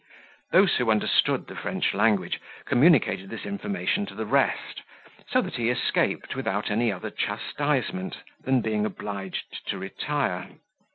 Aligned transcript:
Those 0.51 0.77
who 0.77 0.89
understood 0.89 1.45
the 1.45 1.55
French 1.55 1.93
language 1.93 2.41
communicated 2.65 3.29
this 3.29 3.45
information 3.45 4.07
to 4.07 4.15
the 4.15 4.25
rest, 4.25 4.81
so 5.29 5.43
that 5.43 5.57
he 5.57 5.69
escaped 5.69 6.35
without 6.35 6.71
any 6.71 6.91
other 6.91 7.11
chastisement 7.11 8.17
than 8.43 8.61
being 8.61 8.83
obliged 8.83 9.63
to 9.67 9.77
retire. 9.77 10.49